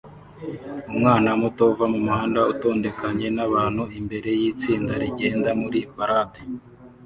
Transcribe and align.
Umwana 0.91 1.29
muto 1.41 1.63
uva 1.71 1.85
mumuhanda 1.93 2.39
utondekanye 2.53 3.27
nabantu 3.37 3.83
imbere 3.99 4.29
yitsinda 4.41 4.93
rigenda 5.01 5.49
muri 5.61 5.79
parade 5.95 6.39